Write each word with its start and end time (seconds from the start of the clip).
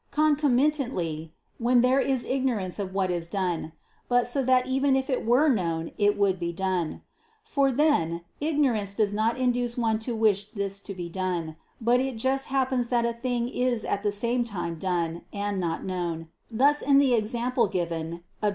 "Concomitantly," 0.09 1.31
when 1.59 1.81
there 1.81 1.99
is 1.99 2.25
ignorance 2.25 2.79
of 2.79 2.91
what 2.91 3.11
is 3.11 3.27
done; 3.27 3.71
but, 4.09 4.25
so 4.25 4.41
that 4.41 4.65
even 4.65 4.95
if 4.95 5.11
it 5.11 5.23
were 5.23 5.47
known, 5.47 5.91
it 5.95 6.17
would 6.17 6.39
be 6.39 6.51
done. 6.51 7.03
For 7.43 7.71
then, 7.71 8.21
ignorance 8.39 8.95
does 8.95 9.13
not 9.13 9.37
induce 9.37 9.77
one 9.77 9.99
to 9.99 10.15
wish 10.15 10.45
this 10.45 10.79
to 10.79 10.95
be 10.95 11.07
done, 11.07 11.55
but 11.79 11.99
it 11.99 12.15
just 12.17 12.47
happens 12.47 12.87
that 12.87 13.05
a 13.05 13.13
thing 13.13 13.47
is 13.47 13.85
at 13.85 14.01
the 14.01 14.11
same 14.11 14.43
time 14.43 14.79
done, 14.79 15.21
and 15.31 15.59
not 15.59 15.85
known: 15.85 16.29
thus 16.49 16.81
in 16.81 16.97
the 16.97 17.13
example 17.13 17.67
given 17.67 18.23
(Obj. 18.41 18.49